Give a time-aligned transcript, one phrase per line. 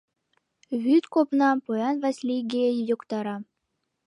[0.83, 3.37] Вӱд копнам поян Васлийге йоктара.